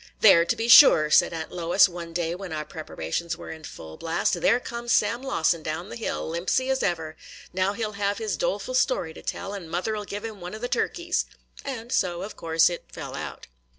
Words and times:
"There, 0.21 0.45
to 0.45 0.55
be 0.55 0.67
sure," 0.67 1.11
said 1.11 1.31
Aunt 1.31 1.51
Lois, 1.51 1.87
one 1.87 2.11
day 2.11 2.33
when 2.33 2.51
our 2.51 2.65
preparations 2.65 3.37
were 3.37 3.51
in 3.51 3.63
full 3.65 3.97
blast,– 3.97 4.33
"there 4.41 4.59
comes 4.59 4.91
Sam 4.91 5.21
Lawson 5.21 5.61
down 5.61 5.89
the 5.89 5.95
hill, 5.95 6.27
limpsy 6.27 6.71
as 6.71 6.81
ever; 6.81 7.15
now 7.53 7.73
he 7.73 7.85
'll 7.85 7.91
have 7.91 8.17
his 8.17 8.35
doleful 8.35 8.73
story 8.73 9.13
to 9.13 9.21
tell, 9.21 9.53
and 9.53 9.69
mother 9.69 9.95
'll 9.95 10.05
give 10.05 10.25
him 10.25 10.41
one 10.41 10.55
of 10.55 10.61
the 10.61 10.67
turkeys." 10.67 11.25
And 11.63 11.91
so, 11.91 12.23
of 12.23 12.35
course, 12.35 12.67
it 12.67 12.85
fell 12.91 13.13
out. 13.13 13.45